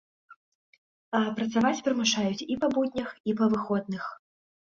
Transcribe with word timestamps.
А 1.17 1.21
працаваць 1.39 1.83
прымушаюць 1.89 2.45
і 2.55 2.57
па 2.63 2.67
буднях, 2.77 3.09
і 3.31 3.35
па 3.43 3.51
выходных! 3.55 4.03